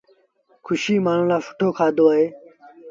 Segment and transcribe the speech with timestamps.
[0.65, 2.25] کُشي مآڻهوٚݩ لآ سُٺو کآڌو اهي۔